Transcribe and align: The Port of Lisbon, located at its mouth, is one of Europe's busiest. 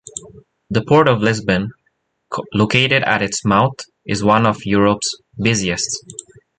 The 0.71 0.81
Port 0.83 1.07
of 1.07 1.21
Lisbon, 1.21 1.69
located 2.55 3.03
at 3.03 3.21
its 3.21 3.45
mouth, 3.45 3.75
is 4.03 4.23
one 4.23 4.47
of 4.47 4.65
Europe's 4.65 5.15
busiest. 5.37 5.95